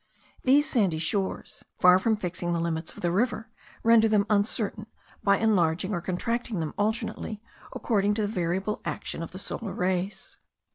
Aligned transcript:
These 0.41 0.67
sandy 0.67 0.97
shores, 0.97 1.63
far 1.79 1.99
from 1.99 2.15
fixing 2.15 2.53
the 2.53 2.59
limits 2.59 2.91
of 2.91 3.01
the 3.01 3.11
river, 3.11 3.51
render 3.83 4.07
them 4.07 4.25
uncertain, 4.31 4.87
by 5.23 5.37
enlarging 5.37 5.93
or 5.93 6.01
contracting 6.01 6.59
them 6.59 6.73
alternately, 6.75 7.39
according 7.71 8.15
to 8.15 8.23
the 8.23 8.27
variable 8.27 8.81
action 8.83 9.21
of 9.21 9.29
the 9.31 9.37
solar 9.37 9.73
rays. 9.73 10.37